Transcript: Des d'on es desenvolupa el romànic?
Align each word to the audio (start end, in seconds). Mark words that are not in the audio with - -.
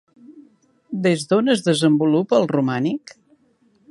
Des 1.07 1.25
d'on 1.33 1.53
es 1.57 1.61
desenvolupa 1.69 2.39
el 2.39 2.51
romànic? 2.55 3.17